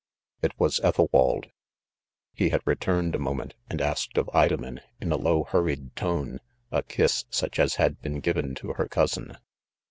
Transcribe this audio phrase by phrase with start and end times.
[0.41, 1.51] It was Ethalwald;
[2.33, 6.39] he had returned a moment, and asked of Idomen, in a low hurried tone,
[6.71, 9.37] a kiss such as had "been giren to her couqin.